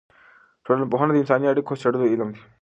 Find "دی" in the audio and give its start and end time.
2.33-2.41